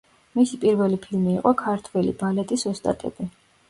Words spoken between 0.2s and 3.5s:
მისი პირველი ფილმი იყო „ქართველი ბალეტის ოსტატები“.